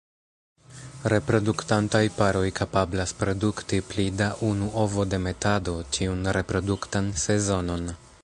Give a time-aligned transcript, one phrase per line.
[1.11, 7.87] Reproduktantaj paroj kapablas produkti pli da unu ovodemetado ĉiun reproduktan sezonon.